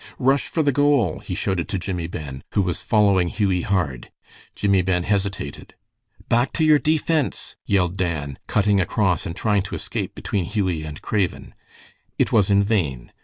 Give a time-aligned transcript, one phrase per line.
[0.17, 4.09] "Rush for the goal!" he shouted to Jimmie Ben, who was following Hughie hard.
[4.55, 5.75] Jimmie Ben hesitated.
[6.27, 10.99] "Back to your defense!" yelled Dan, cutting across and trying to escape between Hughie and
[11.03, 11.53] Craven.
[12.17, 13.11] It was in vain.